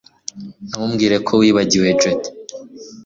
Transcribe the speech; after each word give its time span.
Ntumbwire 0.69 1.15
ko 1.27 1.33
wibagiwe 1.41 1.89
jody 1.99 2.29